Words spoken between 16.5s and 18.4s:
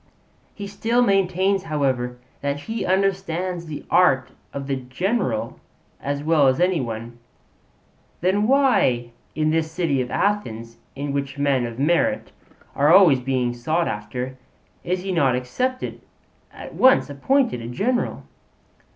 once appointed a general?'